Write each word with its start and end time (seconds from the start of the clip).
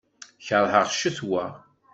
Kerheɣ 0.45 0.85
ccetwa. 0.93 1.45